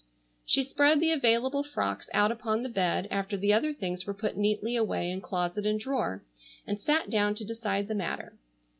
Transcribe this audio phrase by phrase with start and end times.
[0.47, 4.35] She spread the available frocks out upon the bed after the other things were put
[4.35, 6.23] neatly away in closet and drawer,
[6.65, 8.33] and sat down to decide the matter.